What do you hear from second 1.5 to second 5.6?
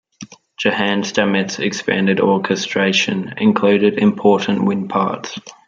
expanded orchestration included important wind parts.